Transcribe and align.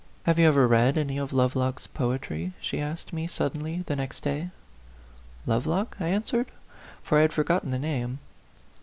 "Have 0.25 0.39
you 0.39 0.47
ever 0.47 0.67
read 0.67 0.97
any 0.97 1.19
of 1.19 1.31
Lovelock's 1.31 1.85
poe 1.85 2.17
try?" 2.17 2.53
she 2.59 2.79
asked 2.81 3.13
me 3.13 3.27
suddenly, 3.27 3.83
the 3.85 3.95
next 3.95 4.21
day. 4.21 4.49
"Lovelock?" 5.45 5.95
I 5.99 6.07
answered, 6.07 6.47
for 7.03 7.19
I 7.19 7.21
had 7.21 7.33
forgot 7.33 7.61
ten 7.61 7.69
the 7.69 7.77
name. 7.77 8.17